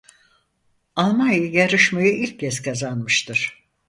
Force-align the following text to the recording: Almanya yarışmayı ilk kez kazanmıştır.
Almanya 0.95 1.37
yarışmayı 1.49 2.13
ilk 2.13 2.39
kez 2.39 2.61
kazanmıştır. 2.61 3.65